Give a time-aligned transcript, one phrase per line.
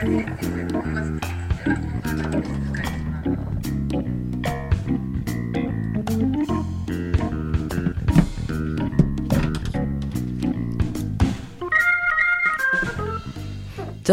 [0.00, 0.08] ジョ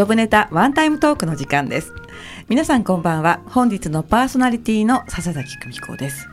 [0.04, 1.94] ブネタワンタイムトークの時間です。
[2.50, 3.40] 皆さんこんばんは。
[3.46, 6.28] 本日のパーソナリティの笹崎久美子です。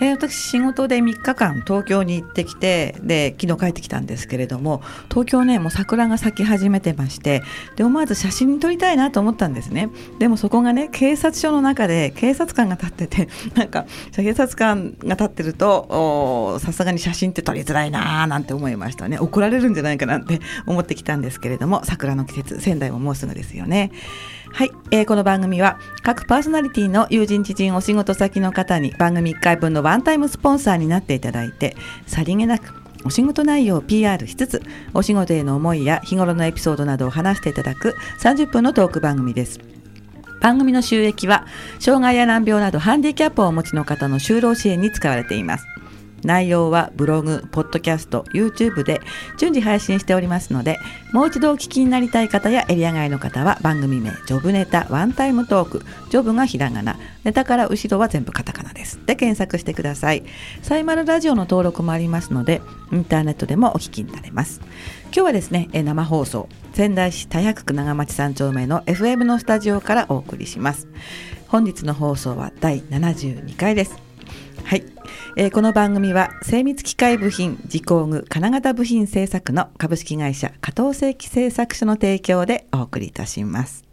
[0.00, 7.42] えー、私仕事で3日間東京に行ってきてで昨日帰ってきたんですけれども東京ねもう桜が咲き始めてまして
[7.76, 9.90] で思わず写真撮りたいなと思ったんですね。
[10.18, 19.18] でもそこがね警察署の中で警察官が立ってて なんか警察官が立ってるとさすがに写真って撮りづらいなーなんて思いましたね。
[19.18, 23.90] 怒られるんじゃないかなって思ってきたんですけれども桜の季節仙台ももうすぐですよね。
[24.52, 31.76] はい、えー、この番組は各パーソナリティの友人知人お仕事先の方に番組1回分のワンタイムスポンサーになっていただいて
[32.06, 32.72] さりげなく
[33.04, 34.62] お仕事内容を PR しつつ
[34.94, 39.60] お仕事への思いや日頃のエピソードなどを話していただく30分のトーク番組です。
[40.40, 41.46] 番組の収益は
[41.78, 45.66] 障害や難病などハンディキャップをお持ちの方の就労支援に使われています。
[46.22, 49.00] 内容はブログ、ポッドキャスト、YouTube で
[49.38, 50.78] 順次配信しておりますので、
[51.12, 59.00] もう一度お聞きになりたい方やエリア外の方は番組名、ジョブネタワンタイムトーク、ジョブがひらがな、ネタから後ろは全部カタカナです。
[59.06, 60.24] で検索してください。
[60.62, 64.60] サイマルラジオの登録もありますので、インターネットでもお聞きになれます。
[65.06, 70.88] 今日はですね、え生放送、仙台市田百区長町三丁目の FM のスタジオからお送りします。
[71.48, 74.05] 本日の放送は第72回です。
[74.66, 74.84] はい、
[75.36, 83.85] えー、この番組は精密機械部品自工具金型部品製作の株式会社加藤製機製作所の提供でお送りいたします。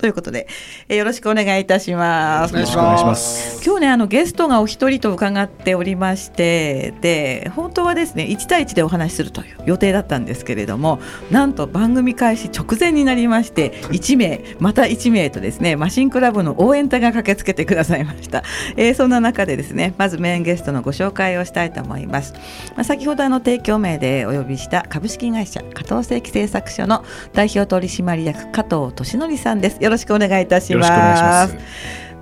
[0.00, 0.48] ということで、
[0.88, 2.52] えー、よろしくお願いいたします。
[2.52, 3.62] お願いします。
[3.62, 10.98] 今日ねあのゲストがお一人と伺っておりましてで本当はですね1対1でお話しするという予定だったんですけれども
[11.30, 18.42] なんと番組開始直前になりまして1名また1名とですねマシンクラブの応援隊が駆けつけてくださいました、
[18.76, 22.32] えー、そんな中でですねまずメインゲストのご紹介をしたいと思います、
[22.74, 27.04] まあ、先ほどあの提供名でお呼びした株式会社加藤正規製作所の
[27.34, 31.56] 代表取締役加藤俊則さんですよろしくお願いいたします。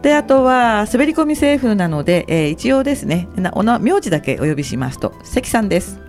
[0.00, 6.00] であとは滑り込み政府なので、えー、一応ですねおな名字だけお呼びしますと関さんです。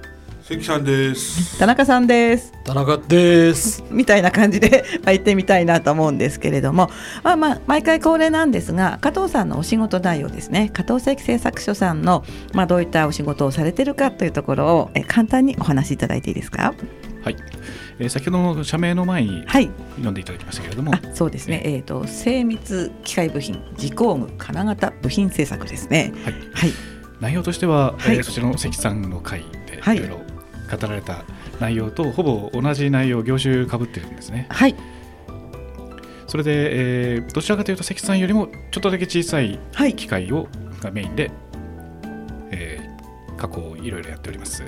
[0.43, 1.59] 関さんです。
[1.59, 2.53] 田中さんです。
[2.63, 3.83] 田中です。
[3.91, 6.89] みたいな感じでまあ行ってみたいなと思うんですけれども
[7.23, 10.69] まあまあ毎回恒例なんですが加藤さんのお仕事内容ですね。
[10.71, 16.73] 加藤関製作所さんのまあどういったお仕事をされてるかというところをえ簡単にお話しいただいていいですか？
[17.25, 17.35] はい
[17.99, 21.81] えー、先ほどの社名の前に読んでいただきましたけれども、はい、そうですね、えー。
[21.81, 26.13] と、精密機械部品自工具金型部品製作ですね。
[26.23, 26.73] はい、はい、
[27.19, 29.99] 内容としては、はい、えー、そちらの関さんの会でい。
[29.99, 31.25] ろいろ語られた
[31.59, 34.47] 内容とほぼ同じ内容業種かぶってるんですね。
[34.49, 34.75] はい。
[36.27, 39.59] それで、えー、どちらかというと関さんよりもちょっとだけ小さい。
[39.95, 40.47] 機械を、
[40.79, 41.31] がメインで、
[42.51, 44.63] えー、加工をいろいろやっております。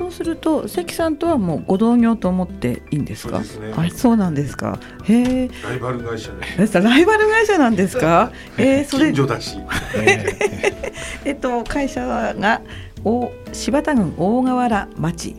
[0.00, 3.44] そうすると関さんとはもうご同業と思っていいんですか？
[3.44, 4.78] そう、ね、あ、そうなんですか。
[5.04, 5.50] へえ。
[5.62, 6.80] ライバル会社で。
[6.80, 8.32] ライバル会社なんですか？
[8.56, 9.12] えー、それ。
[9.12, 9.58] 近所だし。
[11.26, 12.62] えっと会社が
[13.04, 15.36] お柴田郡大河原町。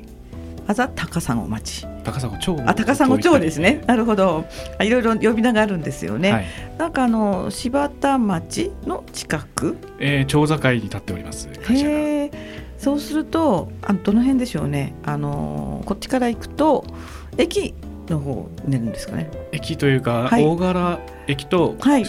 [0.67, 1.87] あざ高砂町。
[2.03, 2.55] 高砂町。
[2.67, 3.81] あ、高砂町ですね。
[3.87, 4.45] なるほど。
[4.79, 6.31] いろいろ呼び名があるんですよね。
[6.31, 6.45] はい、
[6.77, 9.75] なんかあの柴田町の近く？
[9.99, 11.49] えー、町境に立っております。
[11.65, 11.91] 会社が。
[12.81, 14.95] そうするとあどの辺でしょうね。
[15.03, 16.83] あのこっちから行くと
[17.37, 17.75] 駅
[18.09, 19.29] の方になるんですかね。
[19.51, 22.05] 駅というか、はい、大柄駅と、はい、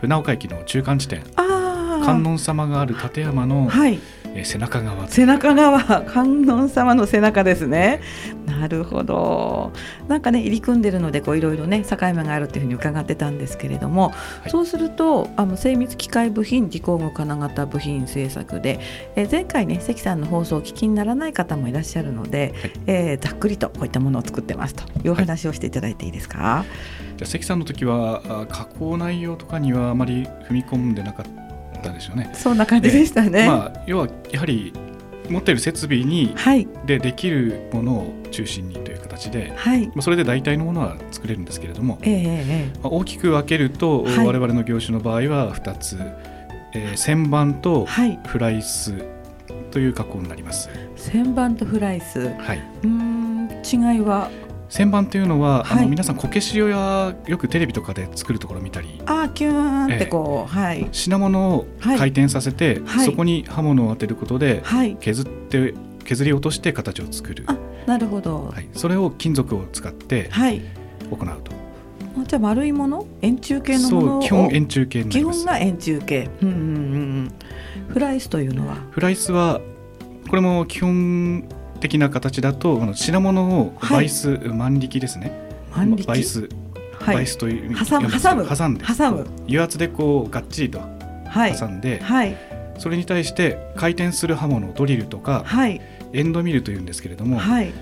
[0.00, 1.24] 船岡駅の中間地点。
[1.34, 3.98] 観音様がある立山の、はい、
[4.38, 5.08] えー、背中側。
[5.08, 6.02] 背中側。
[6.02, 8.00] 観音様の背中ですね。
[8.46, 9.72] なるほど。
[10.06, 14.14] なんかね入り組んでるのでこういろいろね境目があるっていうふうに伺ってたんですけれども、は
[14.46, 18.80] い、そうするとあの精密機械部品自工具金型部品製作で、
[19.16, 31.47] えー、前回ね関さんの放送を聞きにならない方もいらっしゃるので、はい、えー、ざっくりとこういったものを作ってますというお話をしていただいていいですか、はい、じゃあ関さんの時は加工内容とかにはあまり踏み込んでなかった
[31.78, 32.30] ったでしょうね。
[32.34, 33.46] そんな感じでしたね。
[33.46, 34.72] まあ、要はやはり
[35.28, 45.98] 持っている設備に、はい、でできるものを中心にという形で、はい、それで大体のものは作れるんですけれども、えー、まあ、大きく分けると、はい、我々の業種の場合は2つ、
[46.74, 47.86] えー、旋盤と
[48.26, 48.94] フライス
[49.70, 50.70] という加工になります。
[50.96, 54.30] 旋盤とフライス、はい、うん違いは？
[54.68, 59.00] 旋盤というのは、はい、あの皆さんこけしやよくテレビとかで作るところを見たり。
[59.06, 59.52] あキュー
[59.92, 65.74] ンってこう、えー、はい、品物を回転させて、はい、そこに刃物を当てることで、はい、削って
[66.04, 67.44] 削り落として形を作る。
[67.46, 67.56] あ
[67.86, 70.30] なるほど、はい、それを金属を使って
[71.10, 71.52] 行うと、
[72.26, 73.06] じゃ丸いもの？
[73.22, 77.32] 円柱形のもの基本円柱形基本が円柱形、うんうんうん、
[77.88, 78.76] フライスというのは？
[78.90, 79.62] フライスは
[80.28, 85.32] これも基本的な形だと品物をバイス、はい、万力ですね。
[85.74, 86.06] 万力。
[86.06, 86.48] バイス、
[87.00, 89.26] はい、バイスという挟む挟む挟んで挟む。
[89.46, 90.80] 油圧でこうがっちりと
[91.58, 92.36] 挟んで、はい、
[92.78, 95.80] それに対して回転する刃物ドリルとか、はい、
[96.12, 97.72] エンドミルというんですけれども、はい、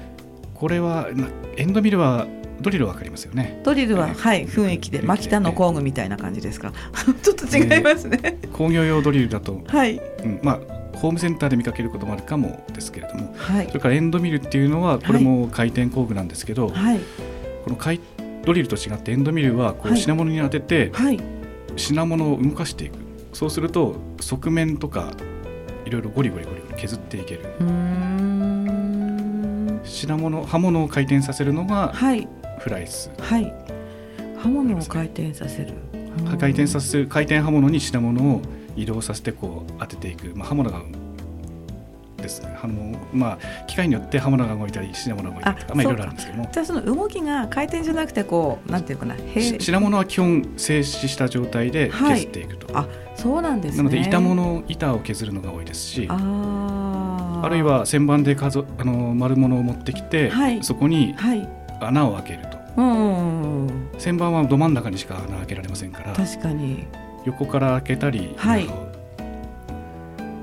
[0.54, 1.08] これは
[1.56, 2.26] エンドミルは
[2.60, 3.60] ドリルわかりますよね。
[3.64, 4.46] ドリルは、えー、はい。
[4.46, 6.72] 雰囲気でマキタの工具みたいな感じですか？
[7.22, 17.00] ちょっと違いますね、えー、工業用ドリルだと、はい、うん、まあホームセンターで見かけることもあるかもですけれども、はい、それからエンドミルっていうのはこれも回転工具なんですけど、はい、
[17.64, 18.00] この回
[18.44, 20.93] ドリルと違ってエンドミルはこう品物に当てて、
[21.76, 22.94] 品物を動かしていく。
[23.32, 25.12] そうすると側面とか
[25.84, 27.40] いろいろゴリゴリゴリ削っていける。
[29.84, 31.93] 品物刃物を回転させるのが
[32.58, 33.52] フライス、はい、
[34.38, 35.75] 刃物を回転させる。
[36.38, 38.43] 回転させる回転刃物に品物を
[38.76, 40.81] 移動させてこう当てていく、まあ、刃物が
[42.17, 42.58] ですね。
[42.62, 46.49] あの、まあ、機械によって刃物が動いたり品物が動いたりとかまあ、いろいろあるんですけども。
[46.52, 49.17] じゃあその動きが回転じゃなくてこうなんていうかな
[49.58, 61.14] 品物は基本静止した状態で削っていくと、はい、あそうなんです、ね、なので板物板を削るのが多いですしあるいは旋盤で数あの丸物を持ってきて、はい、そこに
[61.81, 62.49] 穴を開けると、
[62.81, 66.12] はい、旋盤はど真ん中にしか穴開けられませんから。
[66.12, 66.87] 確かに
[67.26, 68.67] 横から開けたり、はい、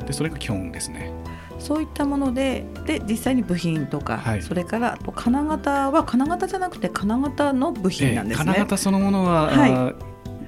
[0.06, 1.12] でそれが基本ですね。
[1.60, 8.46] そういったものでで実際に部品とか、はい、それから金型は金型じゃなくて金型の部品なんですね。
[8.46, 9.94] 金型そのものは、は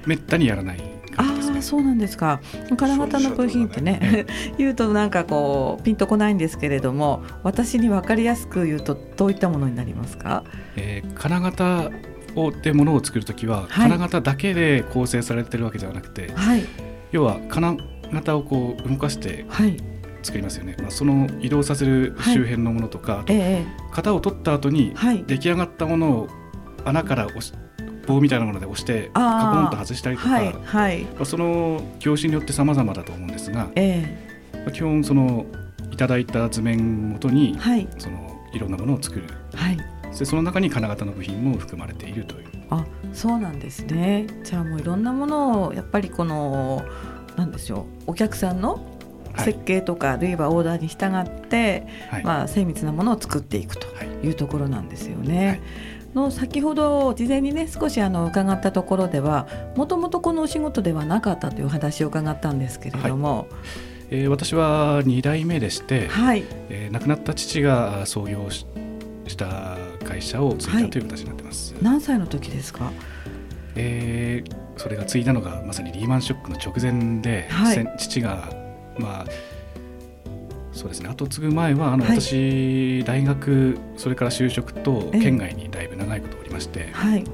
[0.04, 2.40] い、めったにやらないあそうなんですか。
[2.76, 4.26] 金型の部品ってね
[4.58, 10.44] 言うとなんかこうピンとこないんですけれども私に分かりやすく言うとどういったものになりますか、
[10.76, 11.90] えー、金型
[12.36, 16.64] をでものを作る時は、はい、金型だけで構成されてるわけではなくて、はい、
[17.12, 17.76] 要は金
[18.12, 19.46] 型をこう動かして
[20.22, 24.94] 作りますよね、まあ、その移動させる周辺のものとか、えー、型を取った後に
[25.26, 26.28] 出来上がったものを
[26.84, 27.52] 穴から押し
[28.06, 30.52] 棒みたいなもので押してカポンと外したりとか、はい。
[30.52, 35.46] はい、その業種によって様々だと思うんですが、えー、基本その
[35.90, 39.24] いただいた図面ごとに、はい、そのいろんなものを作る、
[39.54, 39.78] はい、
[40.18, 42.44] でその中に金型の部品も含まれているという。
[42.70, 44.26] あそうなんですね。
[44.42, 46.84] じゃあもういろんなものをやっぱりこの
[47.36, 48.84] なんでしょうお客さんの
[49.38, 53.86] 設計とか、あるいはオーダーに従って、はい、まあ、精密なものを作っていくと
[54.24, 54.30] い。
[54.30, 55.46] うところなんですよね。
[55.46, 55.60] はい。
[56.14, 59.46] の先ほど事前にね少しあの伺ったところでは
[59.76, 63.38] もともとこのお仕事ではなかったという話を伺ったんですけれども。
[63.38, 63.46] はい。
[64.08, 66.44] えー、私は2代目でして、はい。
[66.70, 68.66] えー、亡くなった父が創業し
[69.26, 69.76] した
[70.16, 71.74] 会社を継いだという形になってます。
[71.74, 72.90] はい、何歳の時ですか？
[73.74, 78.50] えー、それが継いだのがまさにリーマンショックの直前で、はい、父が
[78.98, 79.26] まあ
[80.72, 81.10] そうですね。
[81.10, 87.24] 後継ぐ前はあの、はい、私大学それから就職と県外にだいぶ長いことおりまして、はい、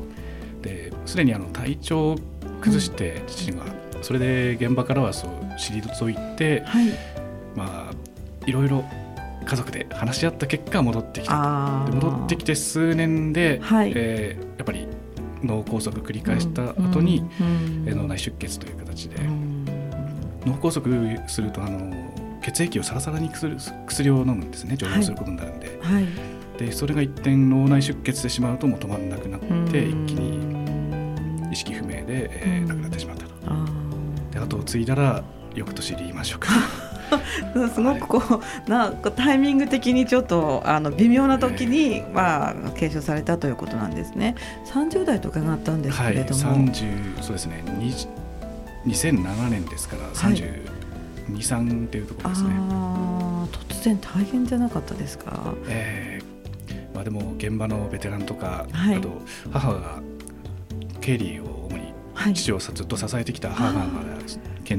[0.61, 2.19] ですでにあの体調を
[2.61, 6.89] 崩して父が、うん、それで現場からはそう退いて、はい、
[7.55, 7.95] まあ
[8.47, 8.85] いろいろ
[9.45, 14.87] 家族で話し合った結果戻ってきたで戻ってきて数年で、はい、えー、やっぱり
[15.43, 19.65] 脳梗塞繰り返した後に、うんうん、脳内出血という形で、うん、
[20.47, 23.57] 脳梗塞するとあの血液をサラサラにする
[23.87, 24.77] 薬を飲むんですね。
[24.77, 25.79] 常用することになるんで。
[25.81, 26.07] はい、
[26.59, 33.33] でそれが一点脳内出血してしまうともう止まらなくなって一気に意識不明で、えー、亡くなってしまったと。
[34.33, 35.23] で後を継いだら
[35.55, 36.49] 翌年リーマンショック
[37.75, 44.35] すごくこうなタイミング的にちょっとあの微妙な時に、えー、まあ継承されたということなんですね。
[44.73, 46.73] 30代と伺ったんですけれども、はい、
[47.21, 47.65] そうですね。
[48.87, 50.69] 2007年ですから30、
[51.29, 52.51] 二三っていうところですね。
[53.71, 55.55] 突然大変じゃなかったですか？
[55.69, 60.01] えー、まあでも現場のベテランとか、はい、あと母が
[61.01, 61.77] 経理を主
[62.29, 63.87] に父をずっと支えてきた母が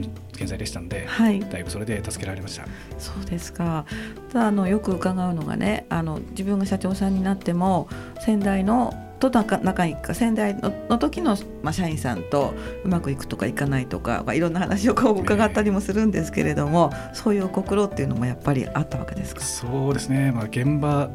[0.01, 2.65] 健健在でしたので、はい、だいぶそれで助けられました。
[2.97, 3.85] そうですか。
[4.31, 7.87] ただあのよく伺うのがね、あの自分が社長さんになっても
[8.19, 19.41] 先代のと仲仲いいか仙台のの時の、まあ、社員さんとうまくいくとかいかないとか、まあ、いろんな話をこう伺ったりもするんですけれども、そういう心っていうのもやっぱりあったわけですか？
[19.41, 21.09] そうですね、まあ、現場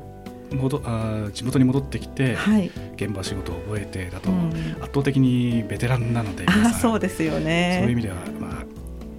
[0.50, 4.30] 戻あ地元に戻ってきて、はい、現場仕事を覚えてだと、
[4.80, 7.80] 圧倒的にベテランなので、あそうですよね。
[7.82, 8.64] そういう意味では、まあ、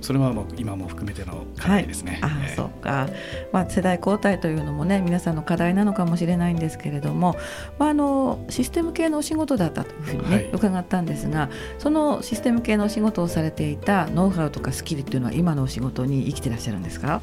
[0.01, 2.19] それはもう今も含めての課題ですね。
[2.21, 3.09] はい、あ、えー、そうか、
[3.51, 7.35] まあ、世代交代というのもね皆さんの課題なのかもしれないんですけれども、
[7.77, 17.21] まあ、あのシステム系のお仕事だったというふうにね、はい、伺ったんですがそのシステム系のお仕事をされていたノウハウとかスキルっていうのは今のお仕事に生きてらっしゃるんですか？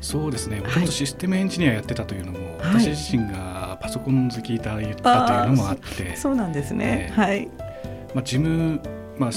[0.00, 6.14] そうですね、はい、システムエンジニアやってたというのも、はい、私自身がパソコン好きだ言ったというのもあって。
[6.16, 7.48] そうなんですね、えー、はい。
[8.14, 8.80] まあ、事務、
[9.18, 9.30] まあ、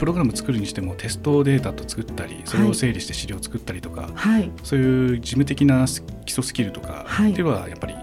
[0.00, 5.86] プログラム作るにしてもテストデータと作ったりそれを整理して資料を作ったりとか、はい、そういう事務的な
[6.24, 7.42] 基礎スキルとかってい。
[7.42, 7.94] うのはやっぱり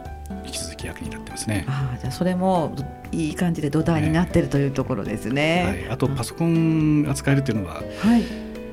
[0.46, 1.66] 引き続き役に立ってますね。
[1.68, 2.76] あじゃあそれも
[3.12, 5.64] いい感じで土台になってるというところですね。
[5.88, 7.82] はい、あとパソコン扱えるっていうのは、は
[8.18, 8.24] い、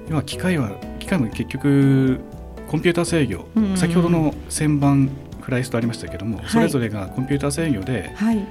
[0.06, 2.20] 今機械は機械も結局
[2.68, 5.08] コンピューター制御、先ほどの旋盤
[5.40, 8.46] クライストありましたけども、はい、それぞれがコンピューター制御で、はい、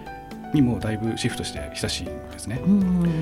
[0.53, 2.61] にもだいぶシフトして久しいんですね。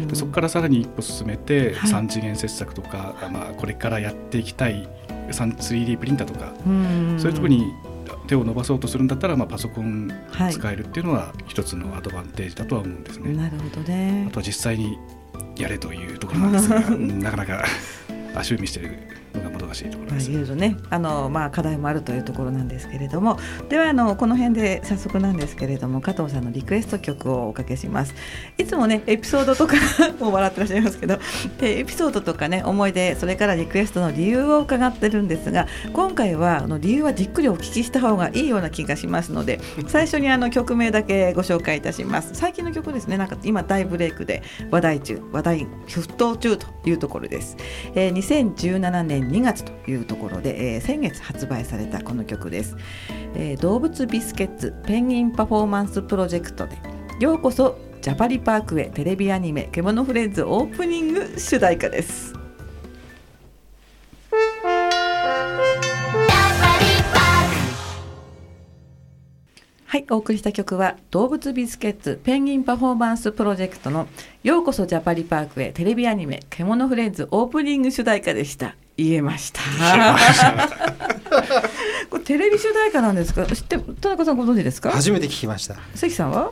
[0.08, 4.88] でそこからさらに一歩進めて、はい、3次元切削とか、まあ、これからやっていきたい
[5.30, 6.54] 3D プリンターとか、
[7.20, 7.74] そういうところに
[8.28, 10.12] 手を伸ばそうとするんだったら、まあ、パソコン
[10.52, 13.34] 使えるっていうのは一つのアドバンテージだとは思うんですね。
[13.34, 14.26] なるほどね。
[14.28, 14.98] あとは実際に
[15.58, 17.66] やれというところなんですが なかなか
[18.36, 20.32] 足踏みしてるのがもどかしいところです。
[20.32, 28.14] いろいろねあの、まあ、課題もあるというところなんですけれどもではあのこの辺で早速なんですけれども加藤さんのリクエスト曲をおかけします。
[28.58, 29.76] いつもねエピソードとか
[30.20, 31.20] もう笑ってらっしゃいますけど
[31.62, 42.32] エピソードとかね思い出それからリクエストの理由を伺ってるんですが今回はあの理由はじっくりお聞きした方がいいような気がしますので最初にあの曲名だけご紹介いたします。
[42.34, 47.58] 最近の曲ですねなんか今大ブレイクで話題中話題沸騰中というところです。
[47.96, 52.76] えー、2017年2月というところで、えー、先月発売されたこの曲です、
[53.36, 56.78] えー、動物ビスケッツペンギンパフォーマンスプロジェクトで
[57.20, 62.34] ようこそジャパリパークへテレビアニメ獣フレンズオープニング主題歌です
[69.92, 74.08] はい、お送りした曲は動物ビスケッツペンギンパフォーマンスプロジェクトの
[74.42, 78.78] ようこそジャパリパークへテレビアニメ獣フレンズオープニング主題歌でした。
[79.04, 79.62] 言えました。
[82.10, 83.46] これテレビ主題歌なんですか？
[83.46, 84.92] 知って田中さんご存知ですか？
[84.92, 85.76] 初めて聞きました。
[85.96, 86.52] 関さんは？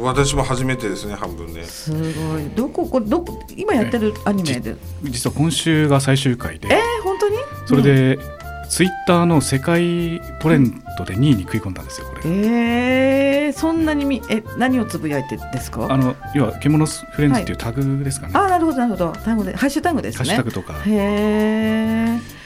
[0.00, 1.64] 私も初めてですね半分ね。
[1.64, 2.48] すごい。
[2.54, 4.76] どここどこ今やってるアニメで？
[5.04, 6.68] 実は今週が最終回で。
[6.70, 7.36] えー、本当に？
[7.66, 8.37] それで、うん
[8.68, 12.20] ツイッターの世界トレンドで2位に食い込んだんですよこれ。
[12.26, 15.86] えー、そんなにみえ何をつぶやいてですか？
[15.90, 18.34] あの要は獣フレンズっていうタグですかね。
[18.34, 20.18] はい、あなるほどなるほどタグでハッシュタグですね。
[20.18, 20.74] ハッシュタグとか。
[20.84, 22.37] へえ。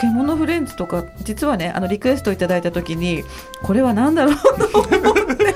[0.00, 3.22] 獣フレンズとか実はねあのリクエストいただいた時に
[3.62, 4.36] これは何だろう
[4.72, 5.54] と思って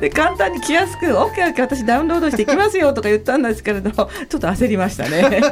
[0.00, 5.42] で簡単に来やすく OKOK 私ダウンロードしていきますよとか言ったんですけれどちょっと焦りましたね。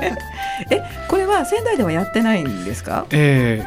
[0.70, 3.06] えこれは仙台ではやってないんですか？
[3.10, 3.62] え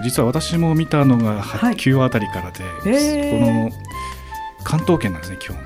[0.00, 3.70] ー、実は私も見たのが9話あたりからで、はい、この
[4.64, 5.56] 関東圏なんですね基本。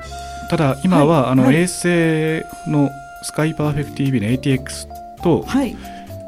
[0.51, 2.91] ただ今は、はい、あの、はい、衛星の
[3.23, 4.89] スカイパーフェクティビの ATX
[5.23, 5.77] と、はい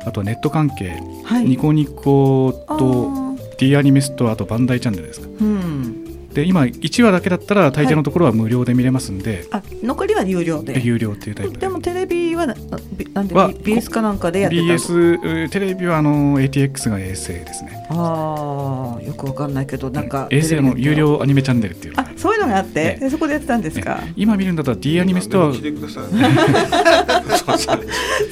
[0.04, 5.99] あとネット関係、はい、ニコニコと D アニメストアとバンダイチャンネルですか、うん、
[6.32, 10.80] で今1話だけだったら大抵のところは無料で見れますんで、はい、あ残りは有料で。
[10.80, 11.68] 有料っていうタイプで。
[11.68, 17.86] もテレビはなんで BS かなんかでやってた BS テレビはあの ATX が衛星ですね。
[17.90, 21.94] ああよくわかんないけどなんか、衛星の有料アニメチャンネルっていう。
[21.96, 25.52] あそういうのがあって、ね、そこでやってたんですか、ね、今見るんだったら D アニメストア。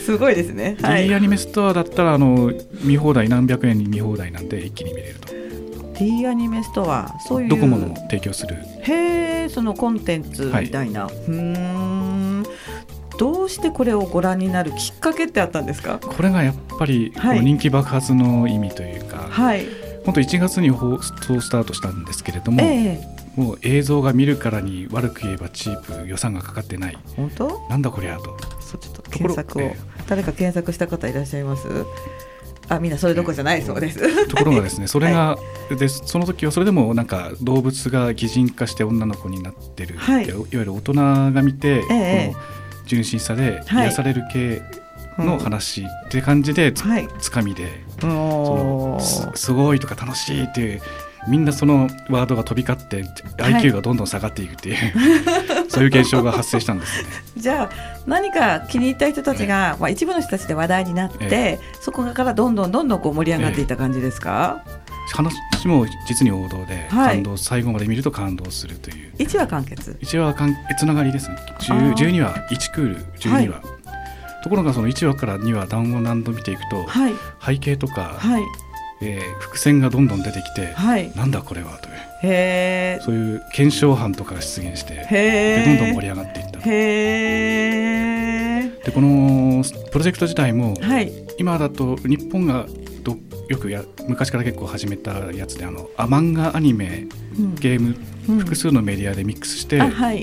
[0.05, 2.53] すごいですね、はい、D アニメストアだったらあの
[2.83, 5.38] 見放題何百円に見放題なんで一気に見れると
[5.99, 8.57] D アニメストアそういうドコモの提供する。
[8.83, 12.45] へえそのコンテンツみたいな、はい、うん。
[13.19, 15.99] どうしてこれをご覧になるきっかけってあったんですか？
[15.99, 17.13] これがやっぱり
[17.43, 19.67] 人気爆発の意味というか、はい、
[20.05, 26.99] 本当1月に放送スタートしたんですけれども、えー、もう映像が見るからに悪く言えばチープ予算がかかってない。
[27.17, 27.67] 本当？
[27.69, 28.37] なんだこりゃと。
[28.61, 31.67] そちょっと検索を、えー、誰か検索した方いらっしゃいます？
[32.69, 34.29] あみんなそれどころじゃないそうです。
[34.29, 35.39] ところがですねそれが、は
[35.71, 42.45] い、でその時はそれでもなんか動物が擬人化して女の子になってる、はい、いわゆる大人が見て、えこの
[42.87, 44.63] 純真さで癒される系
[45.19, 46.85] の話って感じでつ,、
[47.21, 47.69] つかみで、
[48.01, 49.01] その
[49.35, 50.83] すごいとか楽しいっていう
[51.29, 53.03] みんなそのワードが飛び交って
[53.43, 57.03] IQ がどんどん下がっていくっていう、はい、そういう現象が発生したんです。
[57.03, 57.09] ね。
[57.37, 57.71] じゃあ
[58.07, 64.63] 何か気に入った人たちが、まあ、一部の人たちで話題になって、そこからどんどんどんどんこう盛り上がっていった感じですか、
[65.15, 65.35] 話
[65.67, 69.13] も実に王道で、はい、感動最後まで見ると感動するという。
[69.19, 71.37] 1話完結？1話完つながりですね。
[71.61, 78.45] 12話1クール12話、はい、ところがその1話から2話談を何度見ていくと、はい、背景とか、はい。
[79.01, 81.88] えー、伏線がどんどん出てきて、はい、なんだこれはと
[82.23, 86.61] へそういう検証班とかが出現してでどんどん盛り上がっていった。
[86.65, 87.19] へ
[88.85, 92.67] でこのプロジェクト自体も、はい、今だと日本が
[93.03, 93.17] ど
[93.49, 97.07] よくや昔から結構始めたやつであのあ漫画アニメ、
[97.39, 97.97] うん、ゲーム、
[98.29, 99.79] うん、複数のメディアでミックスして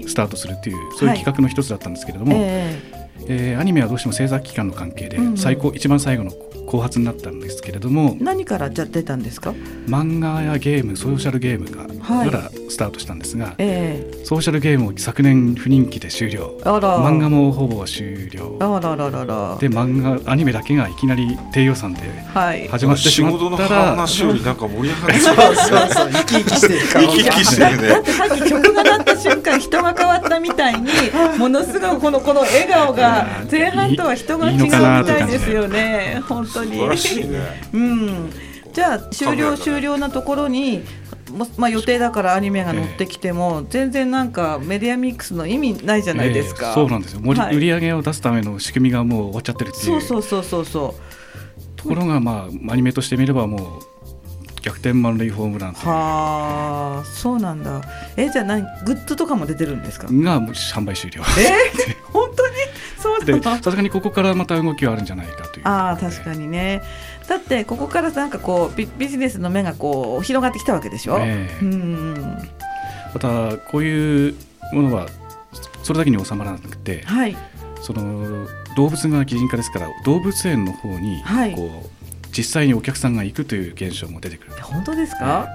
[0.07, 3.55] スタートするっていう、そういう企画の一つだったんですけれども、はい、えー、え。
[3.57, 6.31] ー、アニメはどうしても制作期間の関係で最高、うん、一番最後の
[6.65, 9.53] 後発になったんですけれども何からじゃ出たんですか？
[9.87, 14.05] 漫画やゲームソーシャルゲームがからスタートしたんですが、はいえ。
[14.23, 16.57] ー、ソーシャルゲームを昨年不人気で終了。
[16.63, 18.57] 漫画もほぼ終了。
[18.59, 19.57] あらららら。
[19.59, 22.01] で漫画アニメだけがいきなり低予算で
[22.69, 25.55] 始まってしまったら、はい、話よりなんか盛り上がって そうそう
[25.93, 26.09] そう。
[26.11, 27.87] 生き生きしてる生き生きしてるね。
[27.89, 30.87] だってさっき曲が鳴った瞬間人が変わったみたいに
[31.37, 36.21] ものすごいこのこの笑顔が前半とは人が違うみたいですよね。
[36.27, 36.79] 本当に。
[37.73, 38.31] うん。
[38.73, 40.83] じゃあ終了終了なところに
[41.57, 50.01] まあ、予定だからアニメが乗ってきても、えー、全然なんかメディアミックスの意味ないじゃないですか、えー、そうなんですよ、はい、売り上げを出すための仕組みがもう終わっちゃってるっていう。
[50.01, 53.81] そうそうそうそうところがまあアニメとして見ればもう
[54.61, 57.81] 逆転満塁ホームランはあそうなんだ。
[58.17, 60.07] えじゃあ何グッズとかも出てるんですか？
[60.07, 61.21] が販売終了。
[61.37, 61.71] え？
[62.11, 62.13] ー、
[63.25, 65.67] でさすがにここからまた動きはあるんじゃないかという。
[65.67, 66.81] あ確かにね。
[67.27, 72.37] だってここからなんかこうビビジネスの目がこう広がってきたわけでしょ、えー、うん
[73.13, 74.35] またこういう
[74.73, 75.07] ものは
[75.83, 77.35] それだけに収まらなくて、はい、
[77.81, 81.55] その動物が擬人化ですから動物園の方にこう、はい、
[82.35, 84.61] 実際にお客さんが行くという現象も出てくる。
[84.61, 85.47] 本当ですか、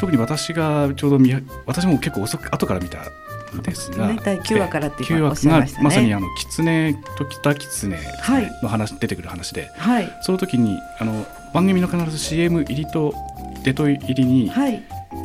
[0.00, 1.34] 特に私がちょうど見
[1.66, 2.98] 私も結構遅く後から見た
[3.62, 7.96] ですが、ね、第9話からっていう話がまさにあの狐と北狐
[8.62, 13.14] の話、はい、出てくる話で、はい、その時にあの番組の必ず CM 入りと
[13.64, 14.82] 出と入りに、はい、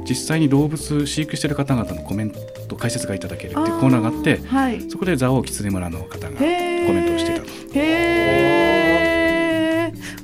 [0.07, 2.31] 実際に動物飼育している方々のコメン
[2.67, 7.47] ト解説がいただけるっていうコーナーがあって、はい、そこで蔵王狐村の方がコメントをしていたと。
[7.75, 8.31] へ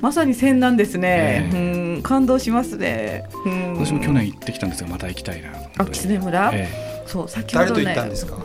[0.00, 1.56] まさに戦なんですね、う
[1.98, 2.02] ん。
[2.02, 3.24] 感動しますね、
[3.76, 8.36] 私も去年行ってきたんですがまた行きたいなあ狐村、えーそう先ほど、ね、誰と行ったんですか？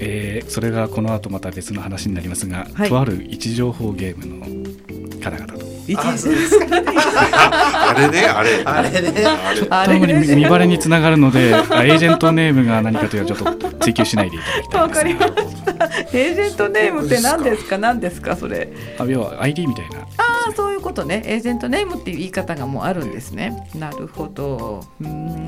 [0.00, 4.44] えー、それがこの後また別の話になりますが、はい、とある位置情報ゲームの
[5.20, 5.62] 方々と。
[5.84, 5.88] あ
[7.98, 8.62] れね、あれ。
[8.64, 9.12] あれね。
[9.68, 10.36] あれね。
[10.36, 15.32] 見バレにつながるので、エージェントネームが何かというのはちょっと追求しないでいただきたいわかりまし
[15.64, 15.72] た。
[15.84, 18.68] エージェントネームって何ですか、何ですか、それ？
[18.98, 20.06] あ、要は ID みたいな。
[20.46, 21.22] ああ、そういうことね。
[21.26, 23.68] エージェントネームっていう言い方がもうあるんですね。
[23.74, 24.84] なるほど。
[25.00, 25.46] うん。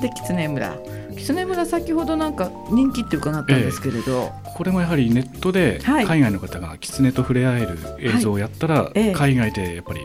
[0.00, 0.76] で、狐村。
[1.16, 10.00] 狐村先ほどなんか人気って伺ったんですけれど、えこれもやはりネットで海外の方が狐と触れ合える映像をやったら、はいえ海外でやっぱり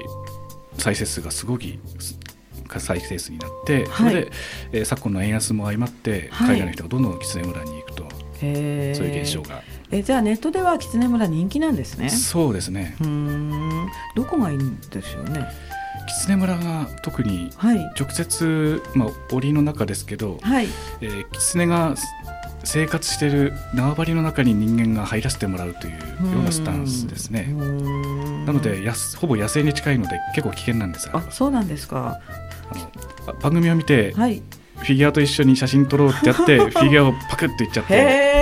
[0.77, 1.80] 再生数がすごい
[2.80, 4.32] 再生数になって、それで、
[4.71, 8.08] えー、昨今の円安も相まって海外の人がどんどん狐村に行くと、
[8.39, 9.62] そういう現象が。
[9.91, 12.10] えじゃあネットでは狐村人気なんですね。
[12.10, 12.95] そうですね。
[13.01, 13.88] うん。
[14.15, 15.47] どこがいいんですよね。
[16.23, 17.51] 狐村が特に
[17.99, 20.67] 直接、はい、まあ、檻の中ですけど、はい。
[21.01, 21.95] えー、狐が
[22.63, 27.47] 生活している縄張りの中に人間が入らせてもらうというようなスタンスですね。
[28.45, 32.19] なのでやほぼ野生に近いので結構危険なんですあそうなんですか。
[32.71, 34.41] あの番組を見て、はい、
[34.77, 38.40] フィギュアと一緒に写真撮ろうってやって フィギュアをパクッといっちゃって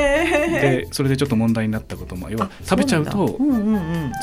[0.62, 3.38] でそれでちょっと問題になったことも要は食べちゃうと、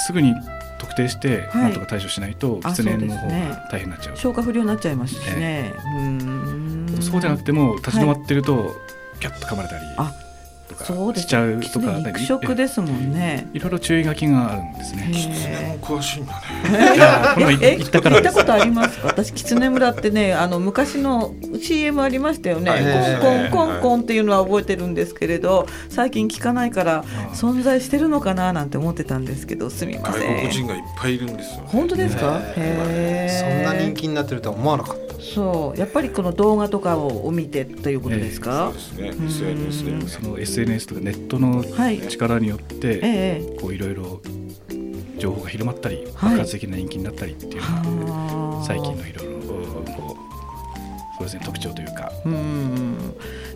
[0.06, 0.34] すぐに
[0.78, 8.96] 特定してなんとか対処しないと、はい、狐の方が大変になっちゃう、ね、消化不良になっちゃいますしね、ね、そうじゃなくても立ち止まってると、はい。
[9.20, 9.80] キャッと噛まれたり。
[9.96, 10.25] と
[10.76, 13.48] かしちゃうとか肉食ですもんね。
[13.52, 15.10] いろいろ注意書きがあるんですね。
[15.12, 17.58] 狐も詳しいんだね。
[17.62, 18.98] え行ったことあります？
[19.00, 22.72] か 私狐村ってねあの昔の CM ありましたよね。
[23.20, 30.22] コンコンコンコンっていうのは覚えてるんですけれど最近聞かないから存在してるのかななんて思ってたんですけどすみません。
[30.36, 32.40] 外国人がいっぱいいるんですよ本当ですか？
[32.54, 35.78] そんな人気になってるとは思わなかったそう。
[35.78, 39.52] やっぱりこの動画とかを見てということですか、えー、そうですね。
[39.58, 41.64] SNS でその SNS とかネットの
[42.08, 44.20] 力によって、はい、えー、こういろいろ
[45.18, 49.25] 情報が広まったり、爆発的な人気になったりっていうのが、最近のいろいろ
[51.26, 52.10] ですね特徴というか。
[52.24, 52.96] うん。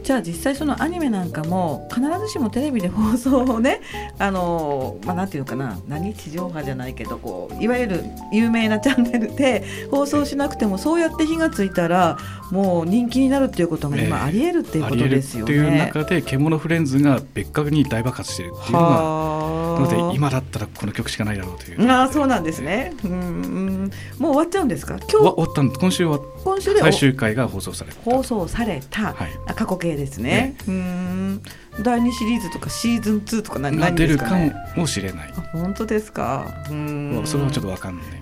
[0.02, 3.80] じゃあ実際そのアニメなんかも必ずしもテレビで放送をね
[4.18, 5.78] あのまあなんていうかな。
[5.88, 12.16] 何地上波じゃないけどこういわゆる有名なチャンネルで放送しなくてもそうやって火がついたら
[12.50, 15.52] もう人気になるっていうことが今ありえるっていうことですよね。
[15.54, 21.90] えー、っていう中で獣フレンズが別格に大爆発してるっていうのがので今だったらこの曲しかないだろうという。
[21.90, 22.92] あそうなんですね。
[23.04, 24.96] うんもう終わっちゃうんですか？
[24.96, 28.00] 今日終わったん今週は今週で最終回が放送された。
[28.02, 31.42] 放送された、はい、過去形ですね、ね、うん
[31.82, 34.36] 第2シリーズとかシーズン2とか何何ね、出るか
[34.76, 35.32] もしれない。
[35.52, 36.46] 本当ですか？
[36.70, 37.22] うん。
[37.24, 38.20] それはちょっと分かんない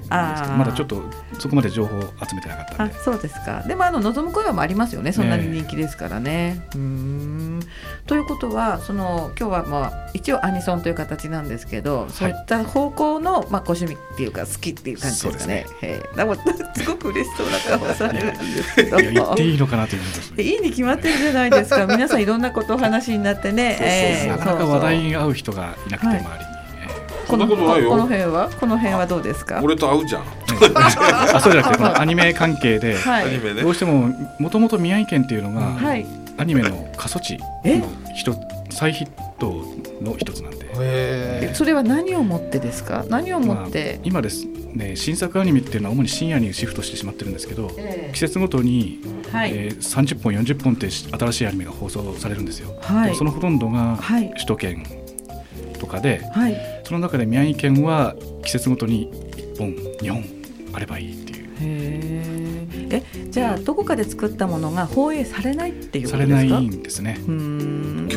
[0.56, 1.02] まだちょっと
[1.38, 3.62] そこまで情報集めてなかったあそうですか。
[3.66, 5.12] でもあの望む声もありますよね。
[5.12, 7.60] そんなに人気ですからね、えー、うん。
[8.06, 15.66] ということはその今日はまあ一応アニソンという形なんですけど、はい、そういった方向の、まあ、ご趣味っていうか好きっていう感じですかね。
[15.82, 16.00] ね。
[16.16, 16.40] でもす
[16.86, 18.96] ごく嬉しそうな顔されるんですけど。
[18.98, 21.86] 言っていいのかなといういいに決まってるじゃないですか。
[21.86, 26.58] 皆さんいろんなことお話になってね、えー、なかなか話題に合う人がいなくて周りに。
[27.28, 27.90] このことないよ。
[27.90, 29.60] この辺はこの辺はどうですか？
[29.62, 30.22] 俺と会うじゃん。
[30.74, 36.06] あそうじゃなくて アニメ関係で、はい、どうしてももともと宮城県っていうのが、はい、
[36.38, 38.34] アニメの過疎地の一
[38.70, 39.62] 再ヒット
[40.02, 40.57] の一つなんで
[41.54, 43.04] それは何をもってですか？
[43.08, 49.00] 何をもって、まあ、今ですね新作アニメっていうのは主に深夜にシフトしてしまってるんですけど、えー、季節ごとに、
[49.32, 53.98] はい、えー、30本40本って新しいアニメが放送されるんですよ、はい、そのほとんどが
[54.34, 54.84] 首都圏
[55.78, 58.14] とかで、はい、その中で宮城県は
[58.44, 60.24] 季節ごとに1本2本
[60.74, 61.44] あればいいっていう。
[61.44, 62.48] へえ
[63.30, 66.36] じゃあどこかで作ったものが放映されないっていうことですか？
[66.38, 67.18] されないんですね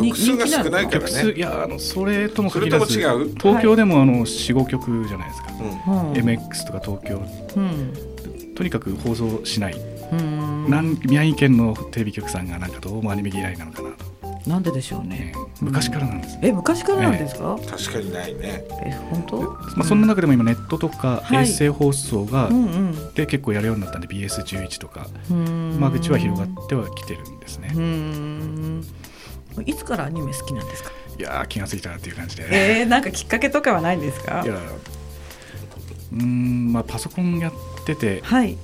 [0.02, 1.32] 曲数が少ないからね。
[1.32, 5.52] いやあのそれとも限らず東京でもあの45曲じゃないですか、
[5.88, 7.22] うん、MX とか東京、
[7.56, 9.76] うん、とにかく放送しない。
[10.68, 14.12] なん宮城県のテレビ局さんがなんかどうもアニメ嫌いなのかなと。
[14.50, 15.34] なんででしょうね。
[15.62, 17.58] 昔からなんです、え、昔からなんですか？
[17.70, 18.66] 確かにないね。
[18.84, 19.42] え、本当？
[19.42, 22.50] まあ、そんな中でも今ネットとか衛星放送が、
[23.14, 25.08] で結構やるようになったんで、BS11 とか。
[25.30, 27.72] 間口は広がってはきてるんですね。
[29.66, 30.92] いつからアニメ好きなんですか？
[31.18, 32.80] いや気が付いたなっていう感じで。
[32.80, 34.42] えー、なんかきっかけとかはないんですか？
[34.44, 34.58] いや、
[36.14, 37.54] うんまあパソコンやっ
[37.86, 38.58] てて、はい、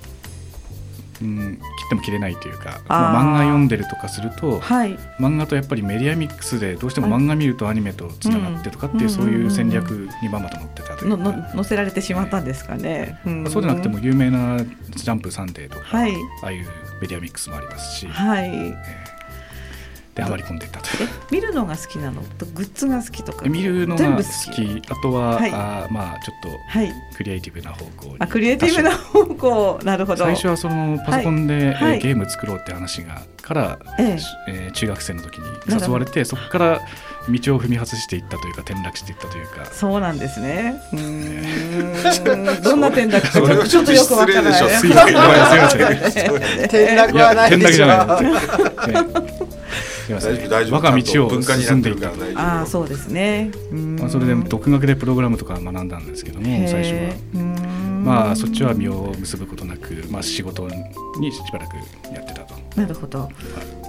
[1.21, 11.17] うん、切っても切れないというかまあ、漫画読んでるとかすると、はい、漫画とやっぱりメディアミックスでどうしても漫画見るとアニメとつながってとかっていう、そういう戦略にまんまと載ってたという。
[11.17, 14.57] か載せられてしまったんですかね、うん、そうでなくても有名な
[14.91, 16.67] 「ジャンプサンデー」とか、はい、ああいう
[17.01, 19.16] メディアミックスもありますし、はい、えー
[20.17, 20.87] ではまり込んでいったと
[21.29, 22.23] 見るのが好きなの？
[22.39, 23.47] とグッズが好きとか。
[23.47, 24.81] 見るのが好き。
[24.89, 29.79] あとは、はい、あまあちょっとクリエイティブな方向あクリエイティブな方向。
[29.83, 30.23] なるほど。
[30.25, 34.67] 最初はそのパソコンで、はい、ゲーム作ろうって話がから、ええ。
[34.69, 36.81] ー、中学生の時に誘われてそこから
[37.29, 39.65] 道を踏み外していったというか転落していったというか。
[39.67, 40.81] そうなんですね。
[40.93, 42.63] うん。
[42.63, 43.29] どんな転落か
[43.67, 44.53] ちょっとよくわからない。
[44.53, 45.05] すいま
[46.09, 46.33] せん。
[46.65, 47.85] 転落はないでしょ。
[47.85, 49.37] 大
[50.07, 50.75] 丈夫大丈夫。
[50.75, 52.11] 我が道を進んでいった。
[52.35, 53.51] ああそうですね。
[53.71, 57.13] まあそれで独学でプログラムとか学んだんですけども最初は。
[58.03, 60.67] まあそっちは実を結ぶことなくまあ仕事
[61.19, 61.75] にしばらく
[62.13, 62.55] やってたと。
[62.75, 63.29] なるほど。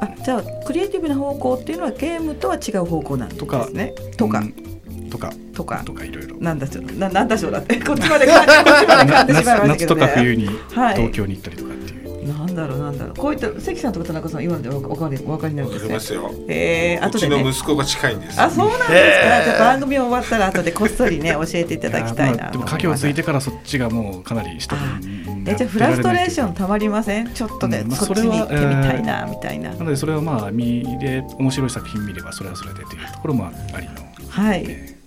[0.01, 3.95] あじゃあクリエイティブな方向っていうのはゲームとは違う方向なんですね。
[4.17, 4.43] とか。
[5.11, 5.33] とか。
[5.55, 5.83] とか。
[5.85, 6.05] とか。
[6.05, 6.37] いろいろ。
[6.39, 7.79] なんだしょうななんだしょうだって。
[7.81, 15.95] こっちまでこっちまで感じしまいましたけど、ね、夏とか冬に東京に行ったりとかっていう、なんだろうなんだろうこういった関さんとか田中さん今でお分かりお分かりになるんですね。
[15.95, 16.31] ますよ。
[16.49, 18.41] ええー、後で、ね、うちの息子が近いんです。
[18.41, 18.95] あそうなんですか？
[18.95, 24.77] えー、じゃ番組終わったら後でこっそりね 教えていただきたいな、まあ、でも家境ついてからそっちがもうかなり下
[25.47, 27.29] えじゃあフラストレーションたまりません？
[27.33, 29.71] ちょっとで、うんまあ、そっちに行ってみたいな、みたいな。
[29.71, 33.93] なのでそれはまあ見で面白い作品見ればそれはそれでというところもありの。
[34.29, 34.65] はい。
[34.69, 34.98] えー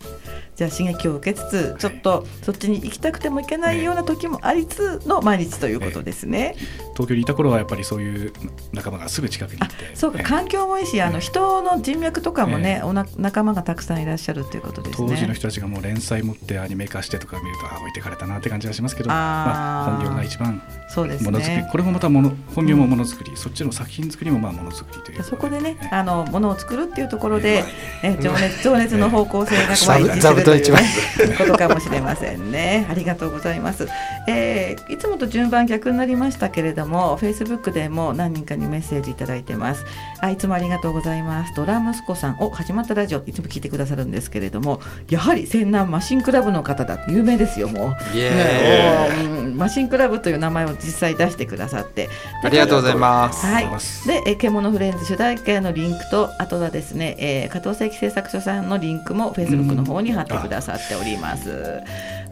[0.62, 6.56] じゃあ刺激を受けつつちょっとそっちに行きたくても行けないような時もありつつの毎日ということですね。
[6.94, 8.34] 東京にいた頃はやっぱりそういう
[8.72, 9.96] 仲間がすぐ近くにいて。
[9.96, 15.08] そうか、環境もいいしあの人の人脈とかもね、おな仲間がたくさんいらっしゃるということですね。
[15.10, 27.64] 当時の人たちがもう連載持ってアニメ化してとか見るとあ置いてかれたなって感じがしますけどまあ、本業が一番そうです、ね、ものづくりこれもまたもの本業もものづくり、うん、そっちの作品作りもまあものづくりというそこでねあのものを作るっていうところで、
[28.04, 32.86] ね、情熱情熱の方向性が毎日するという、ね、ことかもしれませんね。
[32.92, 33.88] ありがとうございます。
[34.28, 39.86] えー、いつもと順番逆になりましたけれども、フェイスブックでも何人かにメッセージいただいてます。
[40.20, 41.54] あ、いつもありがとうございます。
[41.56, 48.16] ドラ息子さん、お、始まったラジオ、いつも聞いてくださるんですけれども、やはり泉南マシンクラブの方だって有名ですよ、もう。
[48.16, 52.10] ね、マシンクラブという名前を実際出してくださって。
[52.44, 53.46] ありがとうございます。
[53.46, 53.68] はい。
[54.08, 61.82] で、え獣フレンズ主題歌のリンクと、あとはですね、えー、加藤正規製作所さんのリンクもフェイスブックの方に貼ってくくださっております。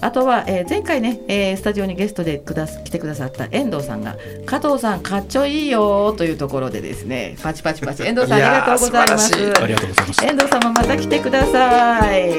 [0.01, 8.03] あとは、えー、前回ね、えー、スタジオにゲストでくだ来てくださった遠藤さんが加藤さんかっちょいいよというところでですねパチパチパチ。
[8.03, 9.33] 遠藤さんありがとうございます。
[9.33, 10.07] ありがとうござい。
[10.07, 12.29] ます遠藤様また来てください。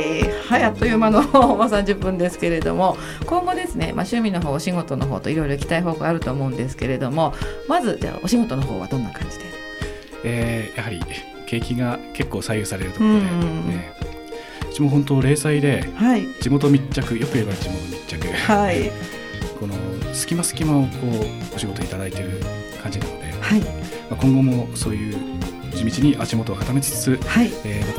[0.48, 7.34] はいあっという間のまあ30分ですけれども今後ですねまあ趣味の方お仕事の方といろいろ行きたい方向あると思うんですけれども
[7.68, 9.44] まずじゃあお仕事の方はどんな感じで？
[10.24, 11.00] えー、やはり
[11.46, 13.99] 景気が結構左右されるところで、ね、う
[14.80, 18.90] ちも本当零細で、はい、地元密着よく言えば地元密着、はい、
[19.60, 19.74] この
[20.14, 20.88] 隙間隙間をこ
[21.52, 22.40] うお仕事いただいてる
[22.82, 23.60] 感じなので、はい。
[23.60, 23.66] ま
[24.12, 25.16] あ、今後もそういう
[25.84, 27.92] 地道に足元を固めつつ、はいえー、ま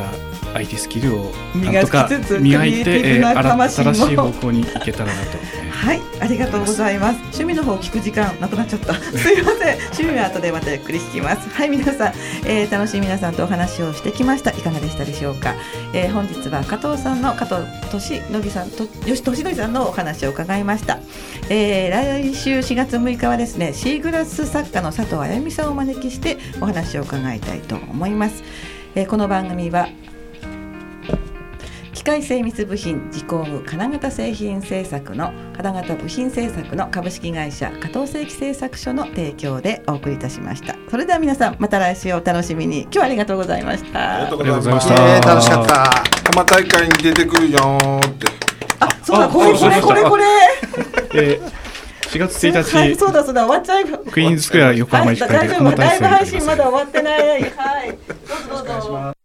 [0.52, 5.38] た IT スキルをなんとか磨いて、えー、新しい方向に行けたらなと。
[5.72, 7.15] はい、ありがとうございます。
[7.15, 8.94] 趣味の方聞く時間なくなっちゃった。
[9.17, 9.78] すいません。
[9.78, 11.50] 趣味は後でまたゆっくり聞きます。
[11.50, 12.13] はい、皆さん、
[12.46, 14.52] えー、楽しい皆さんとお話をしてきました。
[14.52, 15.56] いかがでしたでしょうか。
[15.94, 21.00] えー、本日は加藤さんの加藤俊則さんと吉俊則さんのお話を伺いました。
[21.50, 28.44] えー、来週4月6日はですね、シーグラス作家の佐藤あやみさんをお招きしてお話を伺いたいと思います。
[28.96, 29.88] えー、この番組は
[31.94, 40.76] 機械精密部品自工具金型製品製作の金型部品製作の株式会社加藤製機製作所の提供でお送りいたしました。
[40.90, 42.84] それでは皆さんまた来週お楽しみに。
[42.84, 44.16] 今日はありがとうございました。
[44.16, 45.74] ありがとうございました、えー、楽しかった。
[45.74, 47.58] 多摩大会に出てくるよ
[48.04, 48.28] って。
[48.80, 50.24] あそうだこれこれこれこれ。
[51.14, 51.61] えー
[52.12, 57.41] 4月1日、はい、そうだそうだ終わっちゃうクイーンズスクエア横浜市会で、はい、ライブ配信まだ終わってない。
[57.41, 57.97] はい。
[58.50, 59.21] どうぞどうぞ